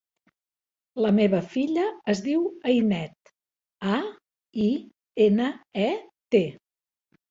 La 1.05 1.11
meva 1.17 1.41
filla 1.51 1.83
es 2.15 2.23
diu 2.29 2.49
Ainet: 2.73 3.33
a, 4.01 4.03
i, 4.67 4.69
ena, 5.31 5.55
e, 5.89 5.91
te. 6.35 6.47